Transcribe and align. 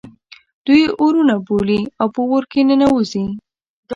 دوی 0.65 0.81
اورونه 1.01 1.35
بلوي 1.45 1.81
او 2.01 2.07
په 2.15 2.21
اور 2.31 2.43
کې 2.51 2.61
ننوزي. 2.69 3.25